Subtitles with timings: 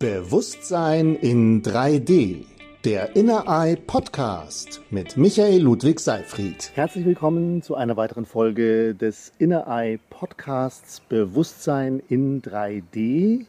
[0.00, 2.46] Bewusstsein in 3D.
[2.86, 6.72] Der Inner Eye Podcast mit Michael Ludwig Seifried.
[6.74, 13.44] Herzlich willkommen zu einer weiteren Folge des Inner Eye Podcasts Bewusstsein in 3D.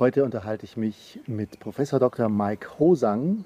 [0.00, 2.28] Heute unterhalte ich mich mit Professor Dr.
[2.28, 3.44] Mike Hosang.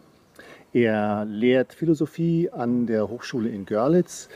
[0.72, 4.30] Er lehrt Philosophie an der Hochschule in Görlitz.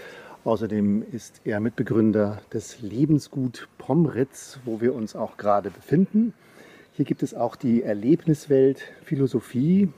[0.45, 6.34] Außerdem ist er Mitbegründer des Lebensgut Pomritz, wo wir uns auch gerade befinden.
[6.99, 9.89] Hier gibt es auch die Erlebniswelt Philosophie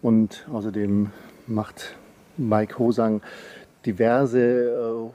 [0.00, 1.10] und außerdem
[1.46, 1.98] macht
[2.38, 3.20] Mike Hosang
[3.84, 5.12] diverse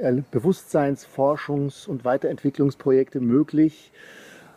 [0.00, 3.92] äh, Bewusstseinsforschungs- und Weiterentwicklungsprojekte möglich.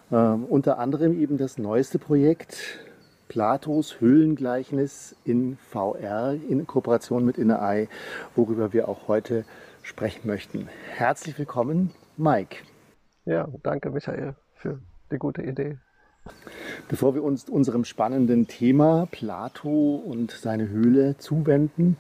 [0.09, 2.79] Äh, unter anderem eben das neueste Projekt
[3.27, 7.89] Platos Höhlengleichnis in VR in Kooperation mit InnerEye,
[8.37, 9.43] worüber wir auch heute
[9.81, 10.69] sprechen möchten.
[10.95, 12.59] Herzlich willkommen, Mike.
[13.25, 14.79] Ja, danke Michael für
[15.13, 15.77] eine gute Idee.
[16.89, 21.97] Bevor wir uns unserem spannenden Thema Plato und seine Höhle zuwenden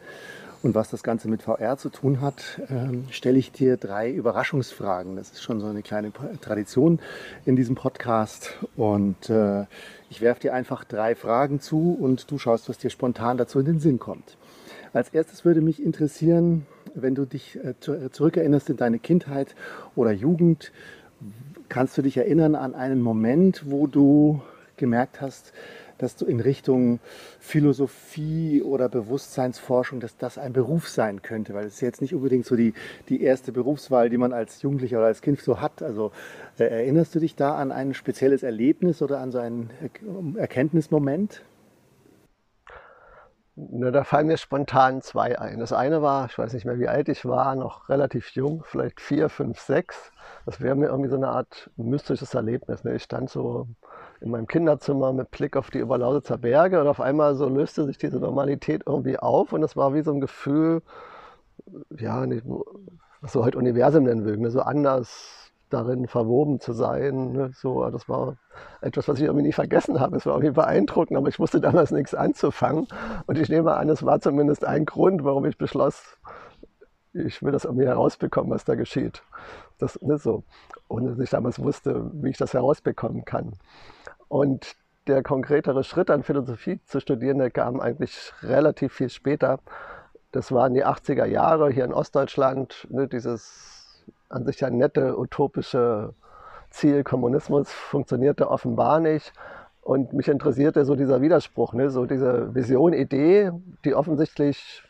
[0.63, 5.17] und was das Ganze mit VR zu tun hat, äh, stelle ich dir drei Überraschungsfragen.
[5.17, 6.99] Das ist schon so eine kleine Tradition
[7.45, 8.57] in diesem Podcast.
[8.77, 9.65] Und äh,
[10.09, 13.65] ich werfe dir einfach drei Fragen zu und du schaust, was dir spontan dazu in
[13.65, 14.37] den Sinn kommt.
[14.93, 16.65] Als erstes würde mich interessieren,
[16.95, 19.55] wenn du dich äh, zurückerinnerst in deine Kindheit
[19.95, 20.71] oder Jugend,
[21.73, 24.43] Kannst du dich erinnern an einen Moment, wo du
[24.77, 25.53] gemerkt hast,
[25.97, 26.99] dass du in Richtung
[27.39, 32.45] Philosophie oder Bewusstseinsforschung, dass das ein Beruf sein könnte, weil es ist jetzt nicht unbedingt
[32.45, 32.75] so die,
[33.09, 35.81] die erste Berufswahl, die man als Jugendlicher oder als Kind so hat.
[35.81, 36.11] Also
[36.59, 39.71] äh, erinnerst du dich da an ein spezielles Erlebnis oder an so einen
[40.37, 41.41] Erkenntnismoment?
[43.55, 45.59] Na, da fallen mir spontan zwei ein.
[45.59, 48.99] Das eine war, ich weiß nicht mehr, wie alt ich war, noch relativ jung, vielleicht
[48.99, 50.11] vier, fünf, sechs.
[50.47, 52.83] Das wäre mir irgendwie so eine Art mystisches Erlebnis.
[52.83, 52.95] Ne?
[52.95, 53.67] Ich stand so
[54.21, 57.99] in meinem Kinderzimmer mit Blick auf die Oberlausitzer Berge und auf einmal so löste sich
[57.99, 60.81] diese Normalität irgendwie auf und das war wie so ein Gefühl,
[61.95, 62.45] ja, nicht,
[63.21, 64.51] was wir heute Universum nennen würden, ne?
[64.51, 65.42] so anders
[65.73, 67.31] darin verwoben zu sein.
[67.31, 67.51] Ne?
[67.53, 68.37] So, das war
[68.81, 70.17] etwas, was ich irgendwie nie vergessen habe.
[70.17, 72.87] Es war irgendwie beeindruckend, aber ich wusste damals nichts anzufangen.
[73.25, 76.17] Und ich nehme an, es war zumindest ein Grund, warum ich beschloss,
[77.13, 79.23] ich will das irgendwie herausbekommen, was da geschieht.
[79.77, 80.43] Das ne, so.
[80.87, 83.53] Ohne dass ich damals wusste, wie ich das herausbekommen kann.
[84.27, 84.75] Und
[85.07, 89.59] der konkretere Schritt an Philosophie zu studieren, der kam eigentlich relativ viel später.
[90.31, 93.82] Das waren die 80er Jahre hier in Ostdeutschland, ne, dieses
[94.29, 96.13] an sich ein nette utopische
[96.69, 97.03] Ziel.
[97.03, 99.33] Kommunismus funktionierte offenbar nicht.
[99.81, 101.89] Und mich interessierte so dieser Widerspruch, ne?
[101.89, 103.51] so diese Vision, Idee,
[103.83, 104.83] die offensichtlich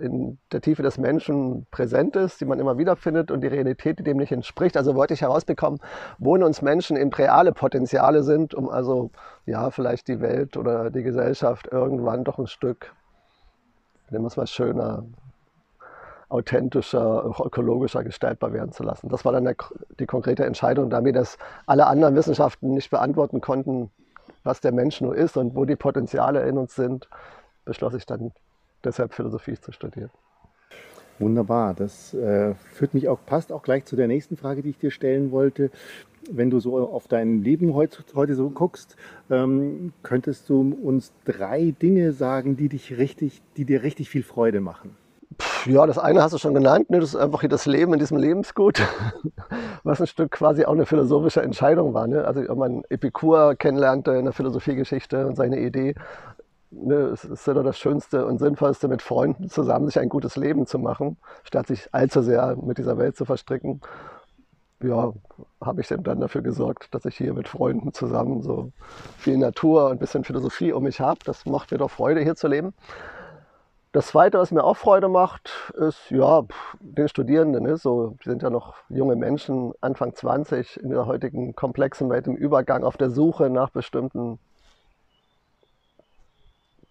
[0.00, 3.98] in der Tiefe des Menschen präsent ist, die man immer wieder findet und die Realität,
[3.98, 4.76] die dem nicht entspricht.
[4.76, 5.80] Also wollte ich herausbekommen,
[6.18, 9.10] wo in uns Menschen eben reale Potenziale sind, um also
[9.46, 12.92] ja vielleicht die Welt oder die Gesellschaft irgendwann doch ein Stück,
[14.10, 15.04] nehmen wir es mal schöner,
[16.30, 19.08] authentischer, ökologischer gestaltbar werden zu lassen.
[19.08, 19.56] Das war dann der,
[19.98, 21.36] die konkrete Entscheidung, da wir das
[21.66, 23.90] alle anderen Wissenschaften nicht beantworten konnten,
[24.44, 27.08] was der Mensch nur ist und wo die Potenziale in uns sind,
[27.64, 28.32] beschloss ich dann
[28.84, 30.10] deshalb Philosophie zu studieren.
[31.18, 34.78] Wunderbar, das äh, führt mich auch, passt auch gleich zu der nächsten Frage, die ich
[34.78, 35.70] dir stellen wollte.
[36.30, 38.96] Wenn du so auf dein Leben heute, heute so guckst,
[39.30, 44.60] ähm, könntest du uns drei Dinge sagen, die dich richtig, die dir richtig viel Freude
[44.60, 44.96] machen?
[45.66, 47.00] Ja, das eine hast du schon genannt, ne?
[47.00, 48.80] das ist einfach hier das Leben in diesem Lebensgut,
[49.82, 52.06] was ein Stück quasi auch eine philosophische Entscheidung war.
[52.06, 52.24] Ne?
[52.24, 55.94] Also, wenn man Epikur kennenlernte in der Philosophiegeschichte und seine Idee,
[56.70, 60.66] ne, es ist ja das Schönste und Sinnvollste, mit Freunden zusammen sich ein gutes Leben
[60.66, 63.80] zu machen, statt sich allzu sehr mit dieser Welt zu verstricken.
[64.82, 65.12] Ja,
[65.60, 68.72] habe ich dann dafür gesorgt, dass ich hier mit Freunden zusammen so
[69.18, 71.18] viel Natur und ein bisschen Philosophie um mich habe.
[71.24, 72.72] Das macht mir doch Freude, hier zu leben.
[73.92, 76.44] Das Zweite, was mir auch Freude macht, ist, ja,
[76.78, 81.56] den Studierenden, ne, so, die sind ja noch junge Menschen, Anfang 20, in der heutigen
[81.56, 84.38] komplexen Welt im Übergang, auf der Suche nach bestimmten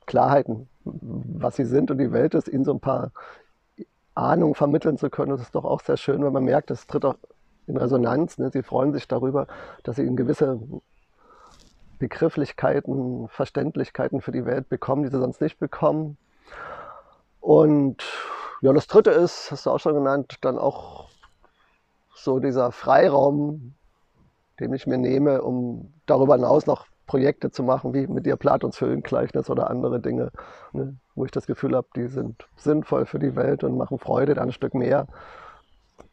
[0.06, 3.12] Klarheiten, was sie sind und die Welt ist, ihnen so ein paar
[4.14, 5.32] Ahnungen vermitteln zu können.
[5.32, 7.16] Das ist doch auch sehr schön, wenn man merkt, das tritt auch
[7.68, 8.38] in Resonanz.
[8.40, 8.50] Ne?
[8.52, 9.48] Sie freuen sich darüber,
[9.84, 10.60] dass sie in gewisse
[12.00, 16.18] Begrifflichkeiten, Verständlichkeiten für die Welt bekommen, die sie sonst nicht bekommen.
[17.40, 18.04] Und
[18.62, 21.10] ja, das dritte ist, hast du auch schon genannt, dann auch
[22.14, 23.74] so dieser Freiraum,
[24.60, 28.80] den ich mir nehme, um darüber hinaus noch Projekte zu machen, wie mit dir Platons
[28.80, 30.32] Höhlengleichnis oder andere Dinge,
[30.74, 34.36] ne, wo ich das Gefühl habe, die sind sinnvoll für die Welt und machen Freude,
[34.36, 35.08] da ein Stück mehr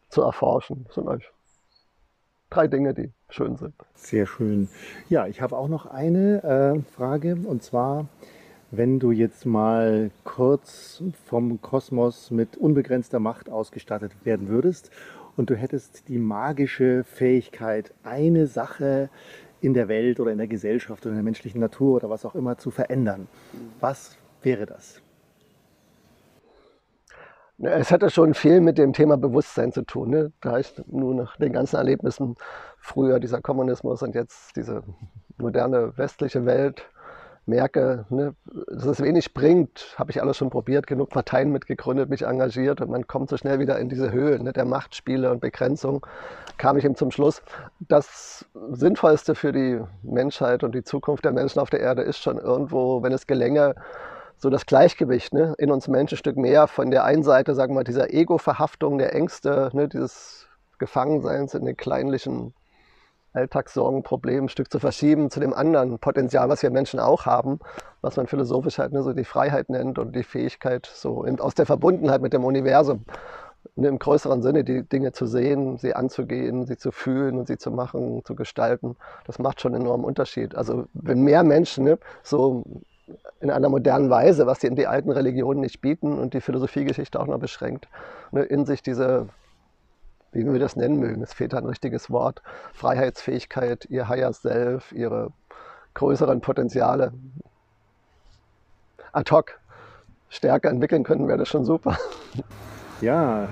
[0.09, 0.85] zu erforschen.
[0.87, 1.31] Das sind euch
[2.49, 3.75] drei Dinge, die schön sind.
[3.95, 4.69] Sehr schön.
[5.09, 8.07] Ja, ich habe auch noch eine äh, Frage und zwar,
[8.71, 14.91] wenn du jetzt mal kurz vom Kosmos mit unbegrenzter Macht ausgestattet werden würdest
[15.37, 19.09] und du hättest die magische Fähigkeit, eine Sache
[19.61, 22.35] in der Welt oder in der Gesellschaft oder in der menschlichen Natur oder was auch
[22.35, 23.29] immer zu verändern,
[23.81, 25.01] was wäre das?
[27.59, 30.11] Es hatte schon viel mit dem Thema Bewusstsein zu tun.
[30.11, 30.33] Ne?
[30.43, 32.37] Da ich nur nach den ganzen Erlebnissen
[32.77, 34.83] früher dieser Kommunismus und jetzt diese
[35.39, 36.87] moderne westliche Welt
[37.47, 38.35] merke, ne,
[38.69, 42.91] dass es wenig bringt, habe ich alles schon probiert, genug Parteien mitgegründet, mich engagiert und
[42.91, 46.05] man kommt so schnell wieder in diese Höhe ne, der Machtspiele und Begrenzung,
[46.59, 47.43] kam ich eben zum Schluss,
[47.81, 52.39] das Sinnvollste für die Menschheit und die Zukunft der Menschen auf der Erde ist schon
[52.39, 53.75] irgendwo, wenn es gelänge,
[54.39, 57.73] so das Gleichgewicht ne, in uns Menschen ein Stück mehr von der einen Seite, sagen
[57.73, 60.47] wir mal, dieser Ego-Verhaftung, der Ängste, ne, dieses
[60.79, 62.53] Gefangenseins in den kleinlichen
[63.37, 67.61] Alltagssorgen, Problemen ein Stück zu verschieben zu dem anderen Potenzial, was wir Menschen auch haben,
[68.01, 71.67] was man philosophisch halt ne, so die Freiheit nennt und die Fähigkeit, so aus der
[71.67, 73.05] Verbundenheit mit dem Universum,
[73.77, 77.59] ne, im größeren Sinne die Dinge zu sehen, sie anzugehen, sie zu fühlen und sie
[77.59, 78.97] zu machen, zu gestalten.
[79.27, 80.55] Das macht schon einen enormen Unterschied.
[80.55, 82.65] Also wenn mehr Menschen ne, so
[83.41, 87.21] in einer modernen Weise, was die in die alten Religionen nicht bieten und die Philosophiegeschichte
[87.21, 87.89] auch noch beschränkt,
[88.33, 89.29] ne, in sich diese
[90.37, 92.43] wie wir das nennen mögen, es fehlt ein richtiges Wort,
[92.75, 95.33] Freiheitsfähigkeit, ihr Higher Self, ihre
[95.95, 97.13] größeren Potenziale
[99.13, 99.59] ad hoc
[100.29, 101.97] stärker entwickeln können, wäre das schon super.
[103.01, 103.49] Ja,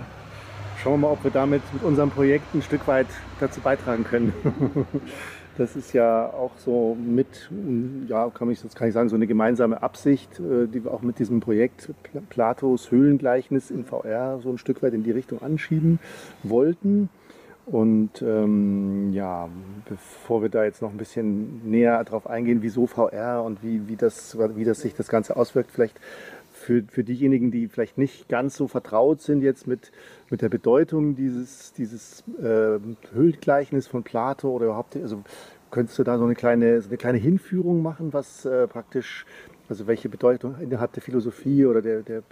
[0.82, 3.08] schauen wir mal, ob wir damit mit unserem Projekt ein Stück weit
[3.40, 4.32] dazu beitragen können.
[5.56, 7.48] Das ist ja auch so mit,
[8.08, 11.02] ja, kann ich, das kann ich sagen, so eine gemeinsame Absicht, äh, die wir auch
[11.02, 11.90] mit diesem Projekt
[12.28, 16.00] Platos Höhlengleichnis in VR so ein Stück weit in die Richtung anschieben
[16.42, 17.08] wollten.
[17.66, 19.48] Und ähm, ja,
[19.88, 23.96] bevor wir da jetzt noch ein bisschen näher drauf eingehen, wieso VR und wie, wie,
[23.96, 25.98] das, wie das sich das Ganze auswirkt, vielleicht
[26.64, 29.92] für, für diejenigen, die vielleicht nicht ganz so vertraut sind jetzt mit,
[30.30, 32.78] mit der Bedeutung dieses, dieses äh,
[33.12, 35.22] Höhlgleichnis von Plato oder überhaupt, also
[35.70, 39.26] könntest du da so eine kleine, so eine kleine Hinführung machen, was äh, praktisch,
[39.68, 42.22] also welche Bedeutung innerhalb der Philosophie oder der, der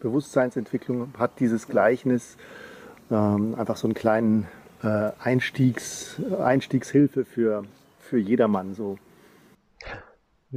[0.00, 2.36] Bewusstseinsentwicklung hat dieses Gleichnis,
[3.10, 4.46] ähm, einfach so einen kleinen
[4.82, 7.64] äh, Einstiegs, Einstiegshilfe für,
[8.00, 8.98] für jedermann so.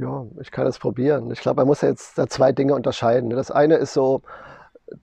[0.00, 1.28] Ja, ich kann es probieren.
[1.32, 3.30] Ich glaube, man muss jetzt da zwei Dinge unterscheiden.
[3.30, 4.22] Das eine ist so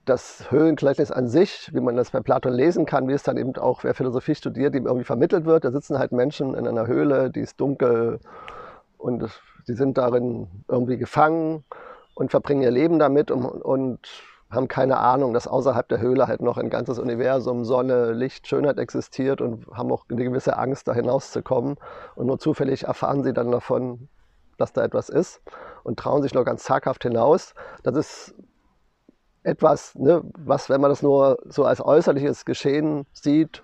[0.05, 3.53] das Höhlengleichnis an sich, wie man das bei Platon lesen kann, wie es dann eben
[3.57, 5.65] auch, wer Philosophie studiert, ihm irgendwie vermittelt wird.
[5.65, 8.21] Da sitzen halt Menschen in einer Höhle, die ist dunkel
[8.97, 9.29] und
[9.67, 11.65] die sind darin irgendwie gefangen
[12.13, 13.99] und verbringen ihr Leben damit und, und
[14.49, 18.79] haben keine Ahnung, dass außerhalb der Höhle halt noch ein ganzes Universum, Sonne, Licht, Schönheit
[18.79, 21.75] existiert und haben auch eine gewisse Angst, da hinauszukommen.
[22.15, 24.07] Und nur zufällig erfahren sie dann davon,
[24.57, 25.41] dass da etwas ist
[25.83, 27.53] und trauen sich noch ganz zaghaft hinaus.
[27.83, 28.35] Das ist
[29.43, 33.63] etwas, ne, was, wenn man das nur so als äußerliches Geschehen sieht,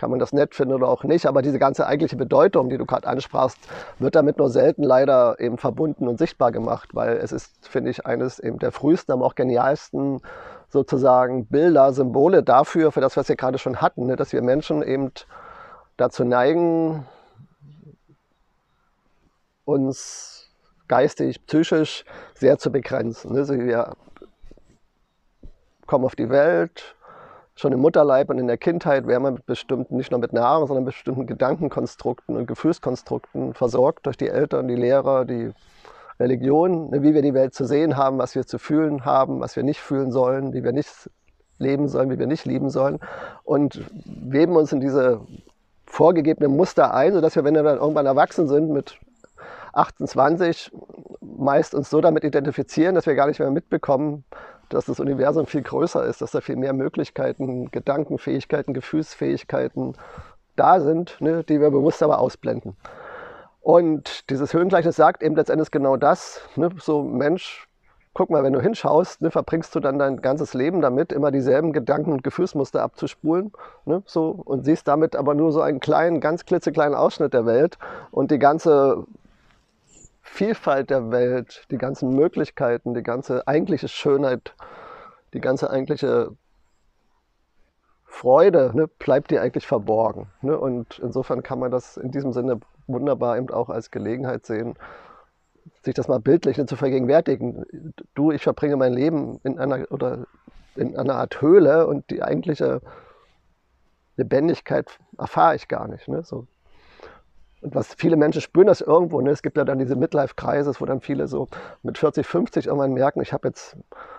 [0.00, 1.26] kann man das nett finden oder auch nicht.
[1.26, 3.58] Aber diese ganze eigentliche Bedeutung, die du gerade ansprachst,
[3.98, 8.06] wird damit nur selten leider eben verbunden und sichtbar gemacht, weil es ist, finde ich,
[8.06, 10.22] eines eben der frühesten, aber auch genialsten
[10.70, 14.82] sozusagen Bilder, Symbole dafür, für das, was wir gerade schon hatten, ne, dass wir Menschen
[14.82, 15.12] eben
[15.98, 17.06] dazu neigen,
[19.70, 20.50] uns
[20.88, 22.04] geistig, psychisch
[22.34, 23.36] sehr zu begrenzen.
[23.36, 23.94] Also wir
[25.86, 26.96] kommen auf die Welt,
[27.54, 30.66] schon im Mutterleib und in der Kindheit werden wir mit bestimmten, nicht nur mit Nahrung,
[30.66, 35.52] sondern mit bestimmten Gedankenkonstrukten und Gefühlskonstrukten versorgt durch die Eltern, die Lehrer, die
[36.18, 39.56] Religion, ne, wie wir die Welt zu sehen haben, was wir zu fühlen haben, was
[39.56, 41.10] wir nicht fühlen sollen, wie wir nicht
[41.58, 42.98] leben sollen, wie wir nicht lieben sollen
[43.44, 45.20] und weben uns in diese
[45.86, 48.98] vorgegebenen Muster ein, sodass wir, wenn wir dann irgendwann erwachsen sind, mit
[49.72, 50.72] 28
[51.20, 54.24] meist uns so damit identifizieren, dass wir gar nicht mehr mitbekommen,
[54.68, 59.94] dass das Universum viel größer ist, dass da viel mehr Möglichkeiten, Gedankenfähigkeiten, Gefühlsfähigkeiten
[60.56, 62.76] da sind, ne, die wir bewusst aber ausblenden.
[63.60, 66.40] Und dieses Höhengleichnis sagt eben letztendlich genau das.
[66.56, 67.68] Ne, so Mensch,
[68.14, 71.72] guck mal, wenn du hinschaust, ne, verbringst du dann dein ganzes Leben damit, immer dieselben
[71.72, 73.52] Gedanken und Gefühlsmuster abzuspulen.
[73.84, 77.78] Ne, so, und siehst damit aber nur so einen kleinen, ganz klitzekleinen Ausschnitt der Welt.
[78.10, 79.04] Und die ganze
[80.32, 84.54] Vielfalt der Welt, die ganzen Möglichkeiten, die ganze eigentliche Schönheit,
[85.34, 86.30] die ganze eigentliche
[88.04, 90.28] Freude ne, bleibt dir eigentlich verborgen.
[90.40, 90.58] Ne?
[90.58, 94.76] Und insofern kann man das in diesem Sinne wunderbar eben auch als Gelegenheit sehen,
[95.82, 97.92] sich das mal bildlich ne, zu vergegenwärtigen.
[98.14, 100.26] Du, ich verbringe mein Leben in einer oder
[100.76, 102.80] in einer Art Höhle und die eigentliche
[104.16, 106.08] Lebendigkeit erfahre ich gar nicht.
[106.08, 106.22] Ne?
[106.22, 106.46] So.
[107.62, 109.20] Und was viele Menschen spüren das irgendwo.
[109.20, 109.30] Ne?
[109.30, 111.48] Es gibt ja dann diese Midlife-Kreise, wo dann viele so
[111.82, 113.76] mit 40, 50 irgendwann merken, ich habe jetzt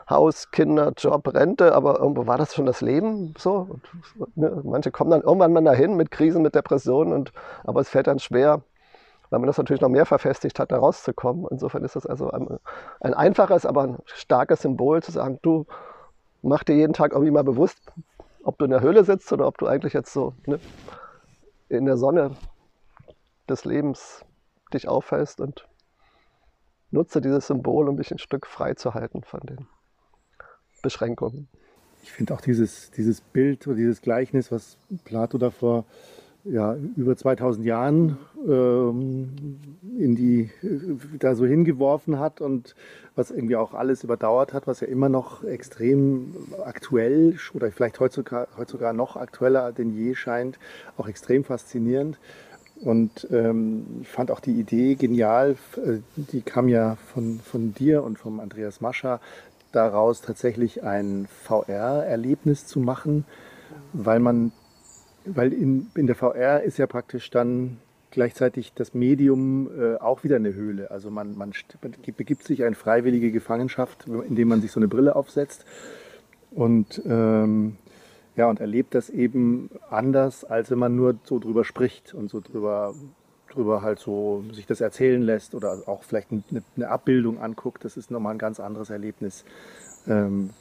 [0.09, 3.67] Haus, Kinder, Job, Rente, aber irgendwo war das schon das Leben so.
[3.69, 4.61] Und, ne?
[4.63, 7.31] Manche kommen dann irgendwann mal dahin mit Krisen, mit Depressionen, und,
[7.63, 8.61] aber es fällt dann schwer,
[9.31, 11.47] weil man das natürlich noch mehr verfestigt hat, da rauszukommen.
[11.49, 12.59] Insofern ist das also ein,
[12.99, 15.65] ein einfaches, aber ein starkes Symbol zu sagen, du
[16.43, 17.79] mach dir jeden Tag irgendwie mal bewusst,
[18.43, 20.59] ob du in der Höhle sitzt oder ob du eigentlich jetzt so ne,
[21.69, 22.31] in der Sonne
[23.49, 24.25] des Lebens
[24.73, 25.67] dich aufhältst und
[26.91, 29.67] nutze dieses Symbol, um dich ein Stück frei zu halten von den
[30.81, 31.47] Beschränkungen.
[32.03, 35.85] Ich finde auch dieses, dieses Bild oder dieses Gleichnis, was Plato davor
[36.43, 38.17] ja, über 2000 Jahren
[38.47, 39.59] ähm,
[39.97, 40.49] in die,
[41.19, 42.75] da so hingeworfen hat und
[43.15, 46.33] was irgendwie auch alles überdauert hat, was ja immer noch extrem
[46.65, 50.57] aktuell oder vielleicht heutzutage, heutzutage noch aktueller denn je scheint,
[50.97, 52.19] auch extrem faszinierend.
[52.81, 58.03] Und ähm, ich fand auch die Idee genial, äh, die kam ja von, von dir
[58.03, 59.19] und vom Andreas Mascher,
[59.71, 63.25] daraus tatsächlich ein VR-Erlebnis zu machen,
[63.93, 64.51] weil man
[65.25, 67.77] weil in, in der VR ist ja praktisch dann
[68.09, 70.91] gleichzeitig das Medium äh, auch wieder eine Höhle.
[70.91, 71.53] Also man, man,
[72.17, 75.65] begibt sich in freiwillige Gefangenschaft, indem man sich so eine Brille aufsetzt
[76.51, 77.77] und, ähm,
[78.35, 82.39] ja, und erlebt das eben anders, als wenn man nur so drüber spricht und so
[82.39, 82.93] drüber,
[83.49, 87.83] drüber halt so sich das erzählen lässt oder auch vielleicht eine, eine Abbildung anguckt.
[87.83, 89.43] Das ist nochmal ein ganz anderes Erlebnis.
[90.07, 90.51] Ähm,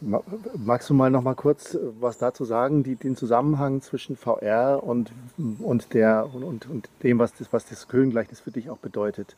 [0.00, 4.82] Magst du mal noch mal kurz äh, was dazu sagen, die, den Zusammenhang zwischen VR
[4.82, 5.12] und,
[5.60, 9.36] und, der, und, und dem, was das, was das Höhlengleichnis für dich auch bedeutet?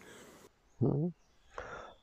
[0.80, 1.12] Mhm.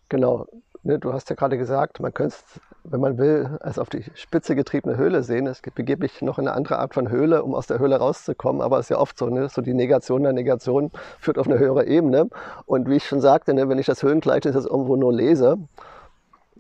[0.08, 0.48] Genau,
[0.84, 4.04] ne, du hast ja gerade gesagt, man könnte es, wenn man will, als auf die
[4.16, 5.48] Spitze getriebene Höhle sehen.
[5.48, 8.62] Es begebe mich noch in eine andere Art von Höhle, um aus der Höhle rauszukommen,
[8.62, 11.60] aber es ist ja oft so, ne, so die Negation der Negation führt auf eine
[11.60, 12.30] höhere Ebene.
[12.66, 15.58] Und wie ich schon sagte, ne, wenn ich das Höhlengleichnis jetzt irgendwo nur lese,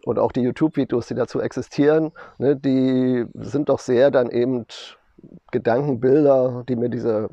[0.05, 4.65] und auch die YouTube-Videos, die dazu existieren, ne, die sind doch sehr dann eben
[5.51, 7.29] Gedankenbilder, die mir diese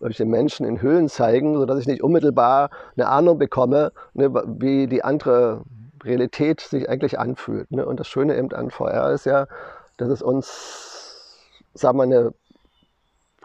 [0.00, 5.02] solche Menschen in Höhlen zeigen, sodass ich nicht unmittelbar eine Ahnung bekomme, ne, wie die
[5.02, 5.62] andere
[6.08, 7.70] Realität sich eigentlich anfühlt.
[7.70, 7.86] Ne?
[7.86, 9.46] Und das Schöne eben an VR ist ja,
[9.96, 12.34] dass es uns, sagen wir, eine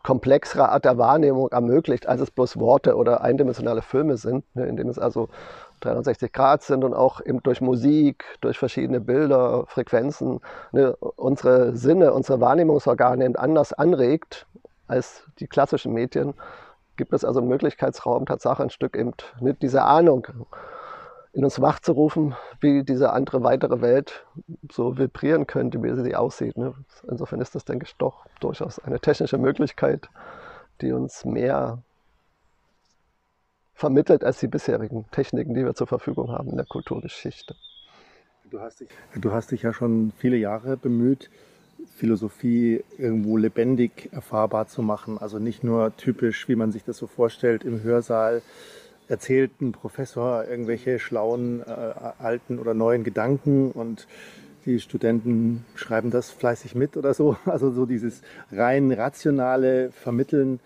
[0.03, 4.65] komplexere Art der Wahrnehmung ermöglicht, als es bloß Worte oder eindimensionale Filme sind, ne?
[4.65, 5.29] indem es also
[5.79, 10.39] 360 Grad sind und auch eben durch Musik, durch verschiedene Bilder, Frequenzen
[10.71, 14.45] ne, unsere Sinne, unsere Wahrnehmungsorgane eben anders anregt
[14.87, 16.33] als die klassischen Medien,
[16.97, 20.27] gibt es also einen Möglichkeitsraum, Tatsache ein Stück eben mit dieser Ahnung
[21.33, 24.25] in uns wachzurufen, wie diese andere weitere Welt
[24.71, 26.57] so vibrieren könnte, wie sie aussieht.
[26.57, 26.75] Ne?
[27.09, 30.09] Insofern ist das, denke ich, doch durchaus eine technische Möglichkeit,
[30.81, 31.79] die uns mehr
[33.73, 37.55] vermittelt als die bisherigen Techniken, die wir zur Verfügung haben in der Kulturgeschichte.
[38.51, 41.31] Du hast dich, du hast dich ja schon viele Jahre bemüht,
[41.95, 45.17] Philosophie irgendwo lebendig erfahrbar zu machen.
[45.17, 48.43] Also nicht nur typisch, wie man sich das so vorstellt, im Hörsaal
[49.07, 51.71] erzählt ein Professor irgendwelche schlauen, äh,
[52.19, 54.07] alten oder neuen Gedanken und
[54.65, 57.35] die Studenten schreiben das fleißig mit oder so.
[57.45, 60.59] Also so dieses rein rationale Vermitteln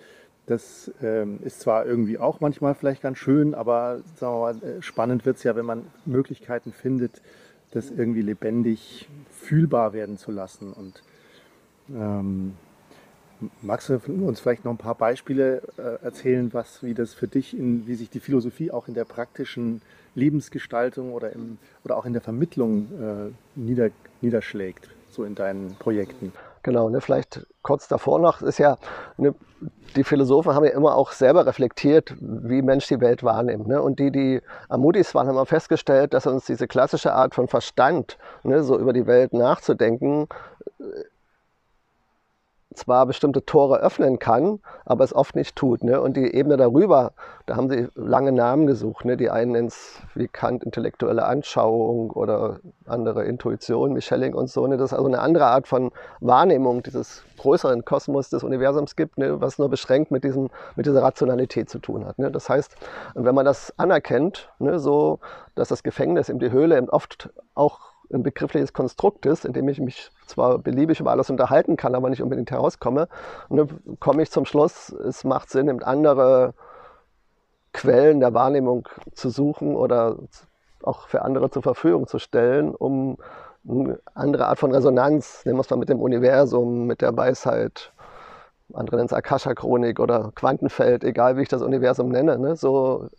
[0.47, 4.81] das ähm, ist zwar irgendwie auch manchmal vielleicht ganz schön, aber sagen wir mal, äh,
[4.81, 7.21] spannend wird es ja, wenn man Möglichkeiten findet,
[7.71, 10.71] das irgendwie lebendig fühlbar werden zu lassen.
[10.71, 11.03] Und
[11.93, 12.53] ähm,
[13.61, 17.57] magst du uns vielleicht noch ein paar Beispiele äh, erzählen, was, wie das für dich,
[17.57, 19.81] in, wie sich die Philosophie auch in der praktischen
[20.15, 23.89] Lebensgestaltung oder, im, oder auch in der Vermittlung äh, nieder,
[24.21, 26.33] niederschlägt, so in deinen Projekten?
[26.63, 28.77] Genau, ne, vielleicht kurz davor noch, ist ja,
[29.17, 29.33] ne,
[29.95, 33.67] die Philosophen haben ja immer auch selber reflektiert, wie Mensch die Welt wahrnimmt.
[33.67, 33.81] Ne?
[33.81, 38.17] Und die, die am mutigsten waren, haben festgestellt, dass uns diese klassische Art von Verstand,
[38.43, 40.27] ne, so über die Welt nachzudenken,
[42.87, 45.83] zwar bestimmte Tore öffnen kann, aber es oft nicht tut.
[45.83, 45.99] Ne?
[45.99, 47.11] Und die Ebene darüber,
[47.45, 49.03] da haben sie lange Namen gesucht.
[49.03, 49.17] Ne?
[49.17, 54.65] Die einen nennen es wie Kant intellektuelle Anschauung oder andere Intuition, Micheling und so.
[54.67, 54.77] Ne?
[54.77, 55.91] Das ist also eine andere Art von
[56.21, 59.41] Wahrnehmung dieses größeren Kosmos des Universums gibt, ne?
[59.41, 62.17] was nur beschränkt mit, diesem, mit dieser Rationalität zu tun hat.
[62.19, 62.31] Ne?
[62.31, 62.73] Das heißt,
[63.15, 64.79] wenn man das anerkennt, ne?
[64.79, 65.19] so
[65.55, 69.79] dass das Gefängnis in die Höhle oft auch ein begriffliches Konstrukt ist, in dem ich
[69.79, 73.07] mich zwar beliebig über alles unterhalten kann, aber nicht unbedingt herauskomme.
[73.49, 76.53] Und dann komme ich zum Schluss, es macht Sinn, eben andere
[77.73, 80.17] Quellen der Wahrnehmung zu suchen oder
[80.83, 83.17] auch für andere zur Verfügung zu stellen, um
[83.67, 87.91] eine andere Art von Resonanz, nehmen wir es mal mit dem Universum, mit der Weisheit,
[88.73, 92.55] andere nennen es Akasha-Chronik oder Quantenfeld, egal wie ich das Universum nenne, ne?
[92.55, 93.09] so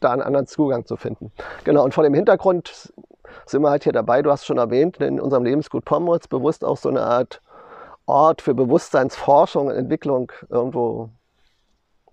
[0.00, 1.32] da einen anderen Zugang zu finden.
[1.64, 2.92] Genau, und vor dem Hintergrund
[3.46, 6.76] sind wir halt hier dabei, du hast schon erwähnt, in unserem Lebensgut Pommerz bewusst auch
[6.76, 7.40] so eine Art
[8.06, 11.10] Ort für Bewusstseinsforschung und Entwicklung irgendwo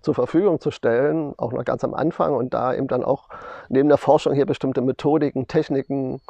[0.01, 3.29] zur Verfügung zu stellen, auch noch ganz am Anfang und da eben dann auch
[3.69, 6.21] neben der Forschung hier bestimmte Methodiken, Techniken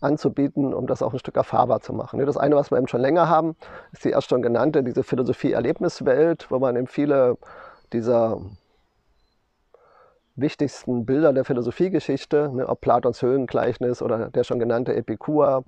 [0.00, 2.24] anzubieten, um das auch ein Stück erfahrbar zu machen.
[2.24, 3.56] Das eine, was wir eben schon länger haben,
[3.92, 7.36] ist die erst schon genannte, diese Philosophie-Erlebniswelt, wo man eben viele
[7.92, 8.40] dieser
[10.36, 15.64] wichtigsten Bilder der Philosophiegeschichte, ne, ob Platons Höhlengleichnis oder der schon genannte Epikur,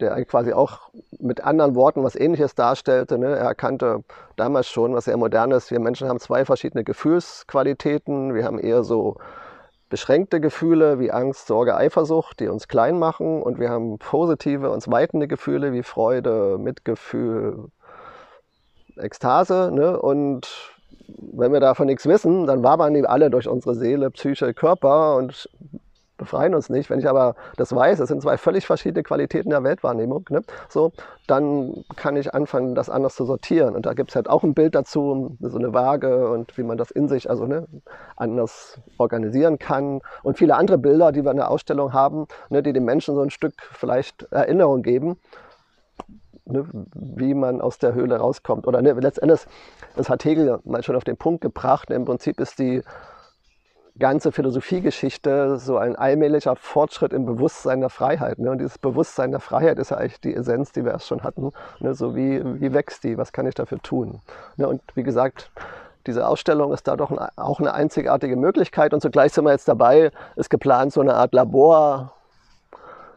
[0.00, 3.18] der quasi auch mit anderen Worten was Ähnliches darstellte.
[3.18, 3.26] Ne?
[3.26, 4.04] Er erkannte
[4.36, 5.70] damals schon, was sehr modern ist.
[5.70, 8.34] Wir Menschen haben zwei verschiedene Gefühlsqualitäten.
[8.34, 9.16] Wir haben eher so
[9.88, 13.42] beschränkte Gefühle wie Angst, Sorge, Eifersucht, die uns klein machen.
[13.42, 17.70] Und wir haben positive, uns weitende Gefühle wie Freude, Mitgefühl,
[18.96, 19.70] Ekstase.
[19.72, 20.00] Ne?
[20.00, 20.77] Und
[21.20, 25.48] wenn wir davon nichts wissen, dann wabern die alle durch unsere Seele, Psyche, Körper und
[26.18, 26.90] befreien uns nicht.
[26.90, 30.42] Wenn ich aber das weiß, es sind zwei völlig verschiedene Qualitäten der Weltwahrnehmung, ne?
[30.68, 30.92] so,
[31.26, 33.74] dann kann ich anfangen, das anders zu sortieren.
[33.74, 36.76] Und da gibt es halt auch ein Bild dazu, so eine Waage und wie man
[36.76, 37.66] das in sich also ne,
[38.16, 40.00] anders organisieren kann.
[40.22, 43.22] Und viele andere Bilder, die wir in der Ausstellung haben, ne, die den Menschen so
[43.22, 45.16] ein Stück vielleicht Erinnerung geben
[46.48, 48.66] ne, wie man aus der Höhle rauskommt.
[48.66, 49.40] Oder ne, letztendlich,
[49.96, 52.82] das hat Hegel mal schon auf den Punkt gebracht, im Prinzip ist die
[53.98, 58.38] ganze Philosophiegeschichte so ein allmählicher Fortschritt im Bewusstsein der Freiheit.
[58.38, 58.50] Ne?
[58.50, 61.52] Und dieses Bewusstsein der Freiheit ist ja eigentlich die Essenz, die wir erst schon hatten.
[61.80, 61.94] Ne?
[61.94, 63.18] So wie, wie wächst die?
[63.18, 64.20] Was kann ich dafür tun?
[64.56, 64.68] Ne?
[64.68, 65.50] Und wie gesagt,
[66.06, 68.94] diese Ausstellung ist da doch auch eine einzigartige Möglichkeit.
[68.94, 72.14] Und zugleich sind wir jetzt dabei, ist geplant, so eine Art Labor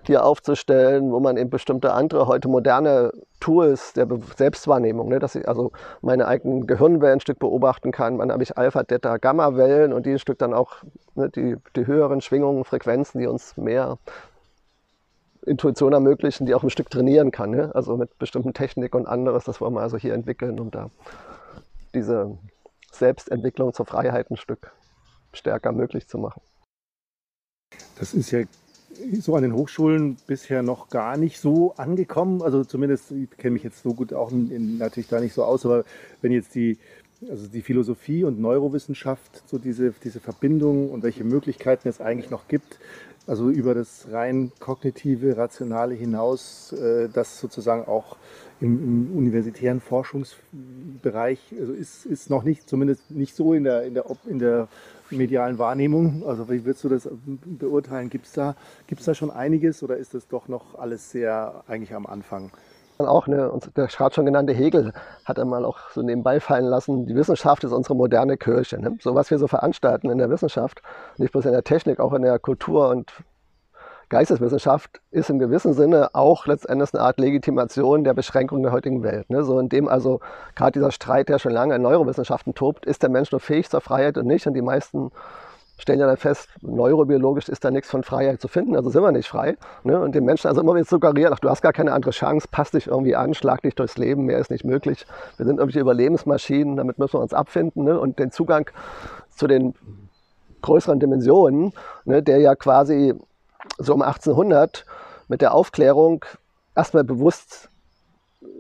[0.03, 5.47] hier aufzustellen, wo man eben bestimmte andere, heute moderne Tools der Selbstwahrnehmung, ne, dass ich
[5.47, 8.17] also meine eigenen Gehirnwellen ein Stück beobachten kann.
[8.17, 10.77] Wann habe ich Alpha, Theta, Gamma-Wellen und die ein Stück dann auch
[11.15, 13.97] ne, die, die höheren Schwingungen, Frequenzen, die uns mehr
[15.45, 17.51] Intuition ermöglichen, die auch ein Stück trainieren kann.
[17.51, 17.71] Ne?
[17.73, 20.89] Also mit bestimmten Technik und anderes, das wollen wir also hier entwickeln, um da
[21.93, 22.37] diese
[22.91, 24.71] Selbstentwicklung zur Freiheit ein Stück
[25.33, 26.41] stärker möglich zu machen.
[27.97, 28.43] Das ist ja
[29.19, 32.41] so an den Hochschulen bisher noch gar nicht so angekommen.
[32.41, 35.65] Also zumindest, ich kenne mich jetzt so gut auch in, natürlich da nicht so aus,
[35.65, 35.83] aber
[36.21, 36.77] wenn jetzt die,
[37.29, 42.47] also die Philosophie und Neurowissenschaft, so diese, diese Verbindung und welche Möglichkeiten es eigentlich noch
[42.47, 42.79] gibt,
[43.27, 48.17] also über das rein kognitive, rationale hinaus, äh, das sozusagen auch
[48.59, 53.93] im, im, universitären Forschungsbereich also ist, ist noch nicht, zumindest nicht so in der, in
[53.93, 54.67] der, in der
[55.09, 56.23] medialen Wahrnehmung?
[56.25, 57.07] Also wie würdest du das
[57.45, 58.09] beurteilen?
[58.09, 58.55] Gibt es da,
[58.87, 62.51] gibt's da schon einiges oder ist das doch noch alles sehr eigentlich am Anfang?
[63.05, 64.93] Auch eine, der gerade schon genannte Hegel
[65.25, 68.79] hat einmal auch so nebenbei fallen lassen, die Wissenschaft ist unsere moderne Kirche.
[68.79, 68.97] Ne?
[69.01, 70.81] So was wir so veranstalten in der Wissenschaft,
[71.17, 73.11] nicht bloß in der Technik, auch in der Kultur und
[74.11, 79.29] Geisteswissenschaft ist im gewissen Sinne auch letztendlich eine Art Legitimation der Beschränkung der heutigen Welt.
[79.29, 79.43] Ne?
[79.45, 80.19] So in dem also
[80.53, 83.79] gerade dieser Streit, der schon lange in Neurowissenschaften tobt, ist der Mensch nur fähig zur
[83.79, 84.45] Freiheit und nicht?
[84.45, 85.11] Und die meisten
[85.81, 89.11] stellen ja dann fest, neurobiologisch ist da nichts von Freiheit zu finden, also sind wir
[89.11, 89.57] nicht frei.
[89.83, 89.99] Ne?
[89.99, 92.75] Und den Menschen also immer wieder suggeriert, ach, du hast gar keine andere Chance, passt
[92.75, 95.05] dich irgendwie an, schlag dich durchs Leben, mehr ist nicht möglich.
[95.37, 97.83] Wir sind irgendwelche Überlebensmaschinen, damit müssen wir uns abfinden.
[97.83, 97.99] Ne?
[97.99, 98.69] Und den Zugang
[99.29, 99.73] zu den
[100.61, 101.73] größeren Dimensionen,
[102.05, 103.15] ne, der ja quasi
[103.79, 104.85] so um 1800
[105.27, 106.23] mit der Aufklärung
[106.75, 107.70] erstmal bewusst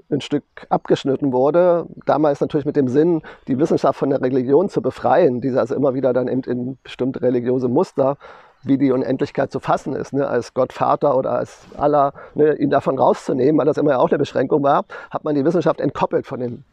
[0.09, 1.85] ein Stück abgeschnitten wurde.
[2.05, 5.93] Damals natürlich mit dem Sinn, die Wissenschaft von der Religion zu befreien, diese also immer
[5.93, 8.17] wieder dann in, in bestimmte religiöse Muster,
[8.63, 12.69] wie die Unendlichkeit zu fassen ist, ne, als Gott Vater oder als Allah, ne, ihn
[12.69, 16.27] davon rauszunehmen, weil das immer ja auch eine Beschränkung war, hat man die Wissenschaft entkoppelt
[16.27, 16.63] von den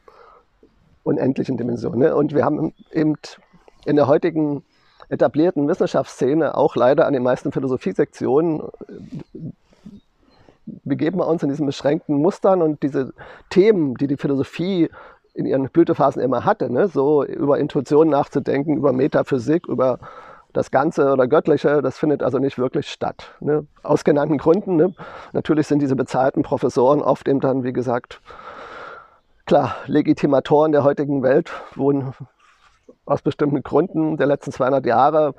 [1.02, 2.00] unendlichen Dimensionen.
[2.00, 2.14] Ne?
[2.14, 3.14] Und wir haben eben
[3.86, 4.62] in der heutigen
[5.08, 8.62] etablierten Wissenschaftsszene, auch leider an den meisten Philosophiesektionen,
[10.84, 13.12] begeben wir uns in diesen beschränkten Mustern und diese
[13.50, 14.88] Themen, die die Philosophie
[15.34, 16.88] in ihren Blütephasen immer hatte, ne?
[16.88, 19.98] so über Intuition nachzudenken, über Metaphysik, über
[20.52, 23.34] das Ganze oder Göttliche, das findet also nicht wirklich statt.
[23.40, 23.66] Ne?
[23.82, 24.76] Aus genannten Gründen.
[24.76, 24.94] Ne?
[25.32, 28.20] Natürlich sind diese bezahlten Professoren oft eben dann, wie gesagt,
[29.46, 32.12] klar, Legitimatoren der heutigen Welt, wo
[33.04, 35.34] aus bestimmten Gründen der letzten 200 Jahre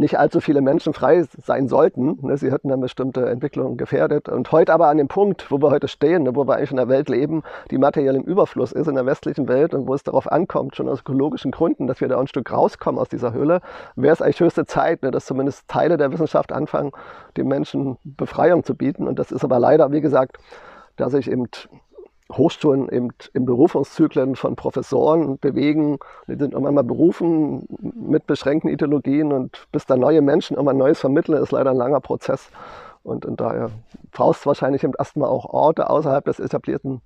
[0.00, 2.18] nicht allzu viele Menschen frei sein sollten.
[2.22, 4.28] Ne, sie hätten dann bestimmte Entwicklungen gefährdet.
[4.28, 6.78] Und heute aber an dem Punkt, wo wir heute stehen, ne, wo wir eigentlich in
[6.78, 10.02] einer Welt leben, die materiell im Überfluss ist in der westlichen Welt und wo es
[10.02, 13.60] darauf ankommt, schon aus ökologischen Gründen, dass wir da ein Stück rauskommen aus dieser Höhle,
[13.94, 16.92] wäre es eigentlich höchste Zeit, ne, dass zumindest Teile der Wissenschaft anfangen,
[17.36, 19.06] den Menschen Befreiung zu bieten.
[19.06, 20.38] Und das ist aber leider, wie gesagt,
[20.96, 21.46] dass sich eben
[22.32, 25.98] Hochschulen eben in Berufungszyklen von Professoren bewegen.
[26.28, 31.00] Die sind irgendwann mal berufen mit beschränkten Ideologien und bis da neue Menschen irgendwann Neues
[31.00, 32.50] vermitteln, ist leider ein langer Prozess.
[33.02, 33.70] Und, und daher
[34.12, 37.00] du wahrscheinlich eben erstmal auch Orte außerhalb des etablierten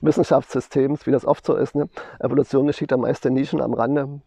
[0.00, 1.74] Wissenschaftssystems, wie das oft so ist.
[1.74, 1.88] Ne?
[2.18, 4.20] Evolution geschieht am meisten Nischen am Rande,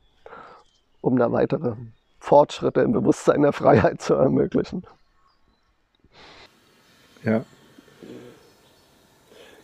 [1.01, 1.73] um da weitere
[2.19, 4.83] Fortschritte im Bewusstsein der Freiheit zu ermöglichen.
[7.23, 7.43] Ja.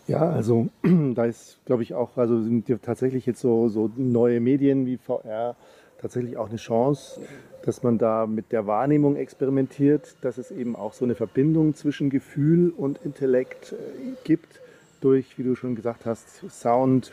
[0.07, 0.69] Ja, also
[1.15, 5.55] da ist, glaube ich, auch, also sind tatsächlich jetzt so, so neue Medien wie VR
[6.01, 7.21] tatsächlich auch eine Chance,
[7.63, 12.09] dass man da mit der Wahrnehmung experimentiert, dass es eben auch so eine Verbindung zwischen
[12.09, 13.75] Gefühl und Intellekt äh,
[14.23, 14.59] gibt,
[14.99, 17.11] durch, wie du schon gesagt hast, Sound,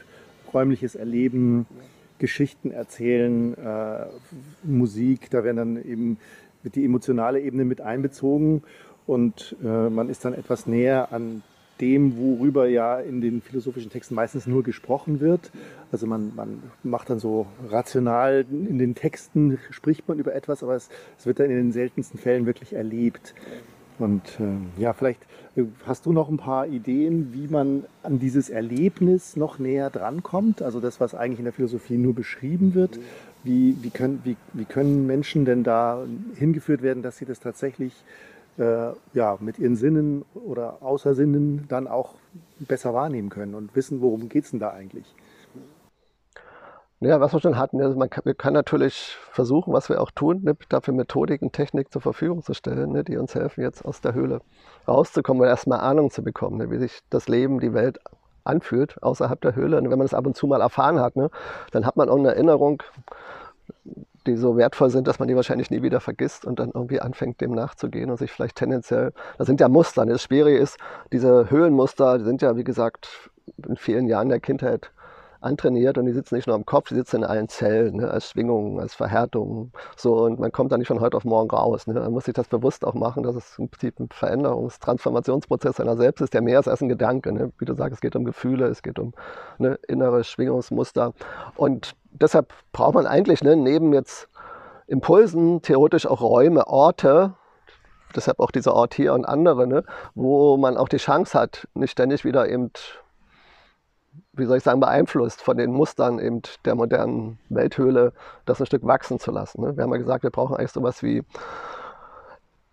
[0.52, 1.66] räumliches Erleben,
[2.18, 4.06] Geschichten erzählen, äh,
[4.62, 6.18] Musik, da werden dann eben
[6.62, 8.62] die emotionale Ebene mit einbezogen
[9.06, 11.42] und äh, man ist dann etwas näher an
[11.80, 15.50] dem, worüber ja in den philosophischen Texten meistens nur gesprochen wird.
[15.92, 20.74] Also man, man macht dann so rational in den Texten, spricht man über etwas, aber
[20.74, 20.88] es,
[21.18, 23.34] es wird dann in den seltensten Fällen wirklich erlebt.
[23.98, 25.22] Und äh, ja, vielleicht
[25.56, 30.62] äh, hast du noch ein paar Ideen, wie man an dieses Erlebnis noch näher drankommt?
[30.62, 32.98] Also das, was eigentlich in der Philosophie nur beschrieben wird.
[33.44, 37.92] Wie, wie, können, wie, wie können Menschen denn da hingeführt werden, dass sie das tatsächlich
[38.58, 42.14] äh, ja, mit ihren Sinnen oder Außersinnen dann auch
[42.58, 45.14] besser wahrnehmen können und wissen, worum geht es denn da eigentlich?
[47.00, 50.10] Ja, was wir schon hatten, also man kann, wir können natürlich versuchen, was wir auch
[50.10, 54.00] tun, ne, dafür Methodiken, Technik zur Verfügung zu stellen, ne, die uns helfen, jetzt aus
[54.00, 54.40] der Höhle
[54.88, 58.00] rauszukommen und erstmal Ahnung zu bekommen, ne, wie sich das Leben, die Welt
[58.42, 59.78] anfühlt außerhalb der Höhle.
[59.78, 61.30] Und wenn man das ab und zu mal erfahren hat, ne,
[61.70, 62.82] dann hat man auch eine Erinnerung,
[64.28, 67.40] die so wertvoll sind, dass man die wahrscheinlich nie wieder vergisst und dann irgendwie anfängt,
[67.40, 70.04] dem nachzugehen und sich vielleicht tendenziell, das sind ja Muster.
[70.04, 70.12] Ne?
[70.12, 70.78] Das Schwierige ist,
[71.12, 73.30] diese Höhlenmuster, die sind ja, wie gesagt,
[73.66, 74.92] in vielen Jahren der Kindheit
[75.40, 78.30] antrainiert und die sitzen nicht nur am Kopf, die sitzen in allen Zellen, ne, als
[78.30, 79.72] Schwingungen, als Verhärtungen.
[79.96, 81.86] So, und man kommt da nicht von heute auf morgen raus.
[81.86, 81.94] Ne.
[81.94, 85.96] Man muss sich das bewusst auch machen, dass es im Prinzip ein Veränderungs-, Transformationsprozess einer
[85.96, 87.32] selbst ist, der mehr ist als ein Gedanke.
[87.32, 87.52] Ne.
[87.58, 89.12] Wie du sagst, es geht um Gefühle, es geht um
[89.58, 91.12] ne, innere Schwingungsmuster.
[91.56, 94.28] Und deshalb braucht man eigentlich ne, neben jetzt
[94.88, 97.34] Impulsen theoretisch auch Räume, Orte,
[98.16, 101.92] deshalb auch dieser Ort hier und andere, ne, wo man auch die Chance hat, nicht
[101.92, 102.70] ständig wieder eben,
[104.38, 108.12] wie soll ich sagen, beeinflusst von den Mustern eben der modernen Welthöhle,
[108.46, 109.62] das ein Stück wachsen zu lassen.
[109.62, 109.76] Ne.
[109.76, 111.24] Wir haben ja gesagt, wir brauchen eigentlich sowas wie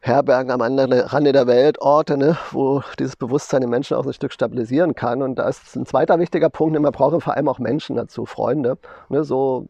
[0.06, 4.13] Herbergen am anderen Rande der Welt, Orte, ne, wo dieses Bewusstsein den Menschen auch ein
[4.13, 5.23] Stück stabilisieren kann.
[5.23, 8.28] Und da ist ein zweiter wichtiger Punkt, ne, man braucht vor allem auch Menschen dazu,
[8.28, 8.78] Freunde.
[9.10, 9.67] Ne, so,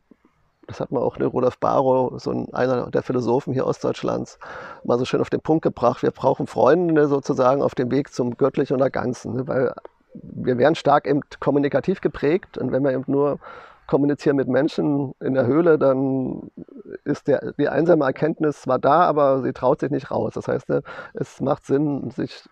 [0.67, 4.38] das hat man auch ne, Rudolf Barrow, so ein, einer der Philosophen hier Ostdeutschlands,
[4.84, 6.03] mal so schön auf den Punkt gebracht.
[6.03, 9.73] Wir brauchen Freunde sozusagen auf dem Weg zum Göttlichen und der Ganzen, ne, weil
[10.21, 13.39] wir werden stark eben kommunikativ geprägt und wenn wir eben nur
[13.88, 16.49] kommunizieren mit Menschen in der Höhle, dann
[17.04, 20.34] ist der, die einsame Erkenntnis zwar da, aber sie traut sich nicht raus.
[20.34, 20.67] Das heißt,
[21.13, 22.49] es macht Sinn, sich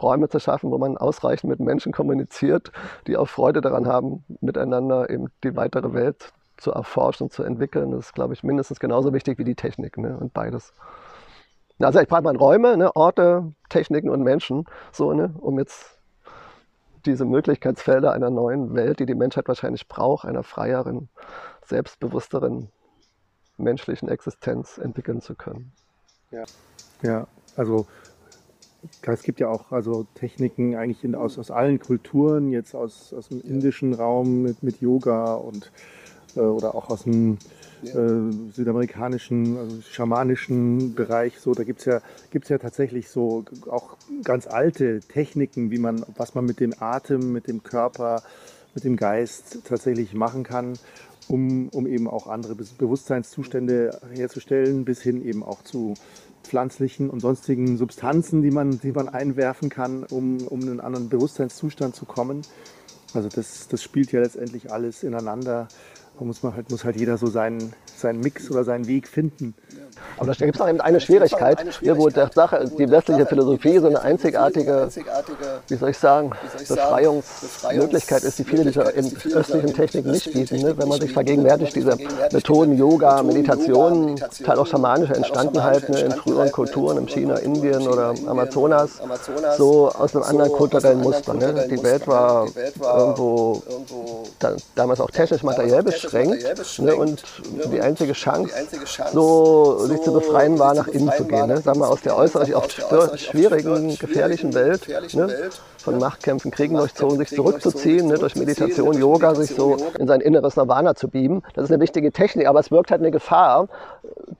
[0.00, 2.72] Räume zu schaffen, wo man ausreichend mit Menschen kommuniziert,
[3.06, 7.90] die auch Freude daran haben, miteinander eben die weitere Welt zu erforschen, zu entwickeln.
[7.92, 10.16] Das ist, glaube ich, mindestens genauso wichtig wie die Technik ne?
[10.18, 10.72] und beides.
[11.78, 12.94] Also ich brauche mal Räume, ne?
[12.96, 15.34] Orte, Techniken und Menschen, so, ne?
[15.38, 15.95] um jetzt
[17.06, 21.08] diese Möglichkeitsfelder einer neuen Welt, die die Menschheit wahrscheinlich braucht, einer freieren,
[21.64, 22.70] selbstbewussteren
[23.56, 25.72] menschlichen Existenz entwickeln zu können.
[26.30, 26.44] Ja,
[27.02, 27.86] ja also
[29.02, 33.28] es gibt ja auch also Techniken eigentlich in, aus, aus allen Kulturen, jetzt aus, aus
[33.28, 35.72] dem indischen Raum mit, mit Yoga und
[36.36, 37.38] äh, oder auch aus dem
[37.84, 41.38] äh, südamerikanischen, also schamanischen Bereich.
[41.38, 46.04] So, da gibt es ja, gibt's ja tatsächlich so auch ganz alte Techniken, wie man,
[46.16, 48.22] was man mit dem Atem, mit dem Körper,
[48.74, 50.78] mit dem Geist tatsächlich machen kann,
[51.28, 55.94] um, um eben auch andere Bewusstseinszustände herzustellen, bis hin eben auch zu
[56.46, 61.94] pflanzlichen und sonstigen Substanzen, die man, die man einwerfen kann, um, um einen anderen Bewusstseinszustand
[61.94, 62.42] zu kommen.
[63.14, 65.68] Also das, das spielt ja letztendlich alles ineinander
[66.18, 69.54] da muss, man halt, muss halt jeder so seinen, seinen Mix oder seinen Weg finden.
[70.16, 73.78] Aber da gibt es noch eben eine Schwierigkeit, hier, wo der Sache, die westliche Philosophie
[73.78, 74.88] so eine einzigartige,
[75.68, 76.32] wie soll ich sagen,
[76.68, 80.56] Befreiungsmöglichkeit ist, die viele dieser östlichen Techniken nicht bieten.
[80.62, 80.76] Ne?
[80.76, 81.96] Wenn man sich vergegenwärtigt, diese
[82.32, 86.00] Methoden, Yoga, Meditation, Teil auch schamanische Entstandenheit ne?
[86.00, 89.00] in früheren Kulturen, in China, Indien oder Amazonas,
[89.56, 91.34] so aus einem anderen kulturellen Muster.
[91.34, 91.66] Ne?
[91.70, 92.46] Die Welt war
[92.80, 93.62] irgendwo
[94.74, 96.96] damals auch technisch materiell beschränkt ne?
[96.96, 97.22] und
[97.72, 98.52] die einzige Chance,
[99.12, 101.46] so sich zu befreien war, nach innen zu gehen.
[101.46, 101.60] Ne?
[101.60, 102.72] Sagen wir, aus der äußerlich oft
[103.20, 105.50] schwierigen, gefährlichen Welt, ne?
[105.78, 108.18] von Machtkämpfen, Kriegen durchzogen, sich zurückzuziehen, ne?
[108.18, 111.42] durch Meditation, Yoga, sich so in sein inneres Nirvana zu beamen.
[111.54, 113.68] Das ist eine wichtige Technik, aber es wirkt halt eine Gefahr,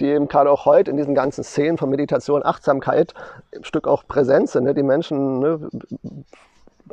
[0.01, 3.15] die eben gerade auch heute in diesen ganzen Szenen von Meditation, Achtsamkeit,
[3.55, 4.65] ein Stück auch Präsenz sind.
[4.65, 4.75] Ne?
[4.75, 5.61] Die Menschen ne,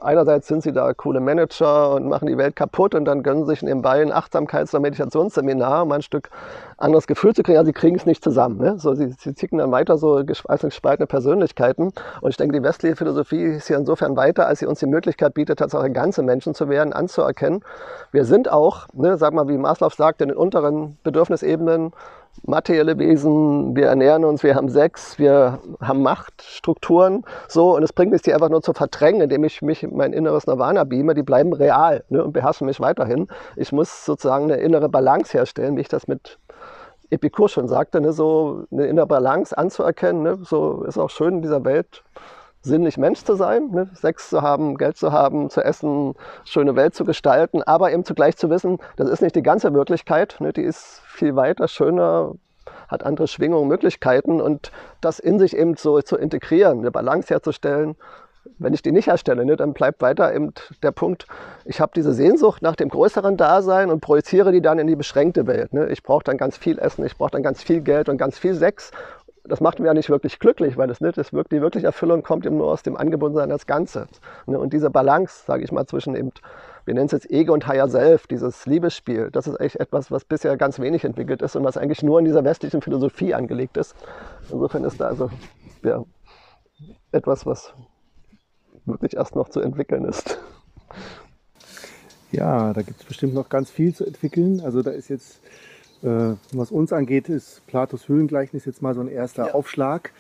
[0.01, 3.51] einerseits sind sie da coole Manager und machen die Welt kaputt und dann gönnen sie
[3.51, 6.29] sich nebenbei ein Achtsamkeits- oder Meditationsseminar, um ein Stück
[6.77, 7.57] anderes Gefühl zu kriegen.
[7.57, 8.57] Also sie kriegen es nicht zusammen.
[8.57, 8.77] Ne?
[8.77, 11.91] So, sie, sie zicken dann weiter so gespaltene Persönlichkeiten.
[12.21, 15.33] Und ich denke, die westliche Philosophie ist hier insofern weiter, als sie uns die Möglichkeit
[15.33, 17.63] bietet, tatsächlich ganze Menschen zu werden, anzuerkennen.
[18.11, 21.91] Wir sind auch, ne, sag mal, wie Maslow sagt, in den unteren Bedürfnisebenen
[22.45, 28.11] materielle Wesen, wir ernähren uns, wir haben Sex, wir haben Machtstrukturen, so, und es bringt
[28.11, 31.23] nichts, die einfach nur zu verdrängen, indem ich mich in mein inneres Nirvana beame, die
[31.23, 33.27] bleiben real ne, und beherrschen mich weiterhin.
[33.55, 36.39] Ich muss sozusagen eine innere Balance herstellen, wie ich das mit
[37.09, 41.41] Epikur schon sagte, ne, so eine innere Balance anzuerkennen, ne, so ist auch schön in
[41.41, 42.03] dieser Welt
[42.63, 43.89] sinnlich Mensch zu sein, ne?
[43.93, 48.37] Sex zu haben, Geld zu haben, zu essen, schöne Welt zu gestalten, aber eben zugleich
[48.37, 50.53] zu wissen, das ist nicht die ganze Wirklichkeit, ne?
[50.53, 52.33] die ist viel weiter, schöner,
[52.87, 54.71] hat andere Schwingungen, Möglichkeiten und
[55.01, 57.95] das in sich eben so zu integrieren, eine Balance herzustellen.
[58.57, 61.27] Wenn ich die nicht herstelle, ne, dann bleibt weiter eben der Punkt,
[61.63, 65.47] ich habe diese Sehnsucht nach dem größeren Dasein und projiziere die dann in die beschränkte
[65.47, 65.73] Welt.
[65.73, 65.87] Ne.
[65.87, 68.53] Ich brauche dann ganz viel Essen, ich brauche dann ganz viel Geld und ganz viel
[68.53, 68.91] Sex
[69.45, 72.23] das macht mich ja nicht wirklich glücklich, weil das nicht, das wirklich, die wirkliche Erfüllung
[72.23, 74.07] kommt eben nur aus dem Angebundensein als Ganze.
[74.45, 76.31] Ne, und diese Balance, sage ich mal, zwischen eben,
[76.85, 80.23] wir nennen es jetzt Ego und Higher Self, dieses Liebesspiel, das ist echt etwas, was
[80.23, 83.95] bisher ganz wenig entwickelt ist und was eigentlich nur in dieser westlichen Philosophie angelegt ist.
[84.49, 85.29] Insofern ist da also
[85.83, 86.03] ja,
[87.11, 87.73] etwas, was
[88.85, 90.39] wirklich erst noch zu entwickeln ist.
[92.31, 94.61] Ja, da gibt es bestimmt noch ganz viel zu entwickeln.
[94.61, 95.39] Also da ist jetzt
[96.03, 99.53] was uns angeht, ist Platos Höhlengleichnis jetzt mal so ein erster ja.
[99.53, 100.11] Aufschlag.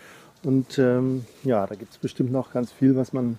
[0.43, 3.37] Und ähm, ja, da gibt es bestimmt noch ganz viel, was man,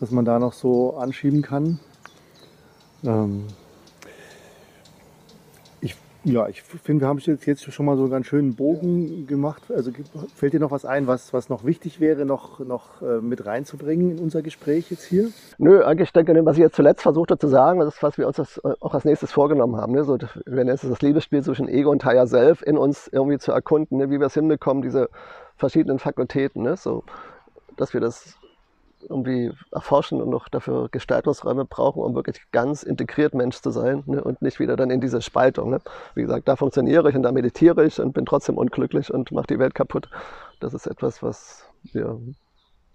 [0.00, 1.78] was man da noch so anschieben kann.
[3.04, 3.46] Ähm,
[6.26, 9.62] ja, ich finde, wir haben jetzt schon mal so einen ganz schönen Bogen gemacht.
[9.70, 9.92] Also
[10.34, 14.10] fällt dir noch was ein, was, was noch wichtig wäre, noch, noch äh, mit reinzubringen
[14.10, 15.28] in unser Gespräch jetzt hier?
[15.58, 18.26] Nö, eigentlich denke ich, was ich jetzt zuletzt versuchte zu sagen, das ist, was wir
[18.26, 19.92] uns das, äh, auch als nächstes vorgenommen haben.
[19.92, 20.02] Ne?
[20.02, 23.52] So, wir nennen es das Liebesspiel zwischen Ego und Higher Self in uns irgendwie zu
[23.52, 24.10] erkunden, ne?
[24.10, 25.08] wie wir es hinbekommen, diese
[25.56, 26.62] verschiedenen Fakultäten.
[26.62, 26.76] Ne?
[26.76, 27.04] So,
[27.76, 28.36] dass wir das
[29.02, 34.22] irgendwie erforschen und noch dafür Gestaltungsräume brauchen, um wirklich ganz integriert Mensch zu sein ne?
[34.22, 35.70] und nicht wieder dann in diese Spaltung.
[35.70, 35.80] Ne?
[36.14, 39.46] Wie gesagt, da funktioniere ich und da meditiere ich und bin trotzdem unglücklich und mache
[39.48, 40.08] die Welt kaputt.
[40.60, 42.16] Das ist etwas, was ja,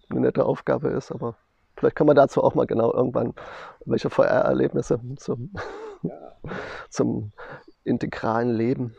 [0.10, 1.36] eine nette Aufgabe ist, aber
[1.78, 3.34] vielleicht kann man dazu auch mal genau irgendwann
[3.86, 5.52] welche VR-Erlebnisse zum,
[6.02, 6.36] ja.
[6.90, 7.32] zum
[7.84, 8.96] integralen Leben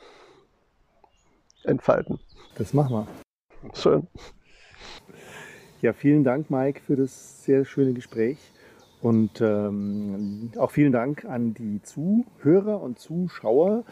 [1.64, 2.18] entfalten.
[2.56, 3.06] Das machen wir.
[3.74, 4.08] Schön.
[5.82, 8.38] Ja, vielen Dank, Mike, für das sehr schöne Gespräch.
[9.00, 13.82] Und ähm, auch vielen Dank an die Zuhörer und Zuschauer.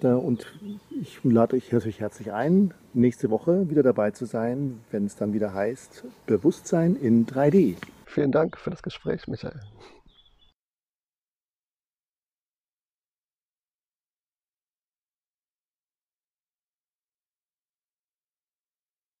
[0.00, 0.58] Und
[1.02, 5.34] ich lade euch natürlich herzlich ein, nächste Woche wieder dabei zu sein, wenn es dann
[5.34, 7.76] wieder heißt Bewusstsein in 3D.
[8.06, 9.60] Vielen Dank für das Gespräch, Michael.